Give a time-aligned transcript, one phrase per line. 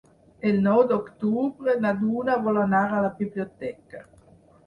[0.51, 4.05] El nou d'octubre na Duna vol anar a la biblioteca.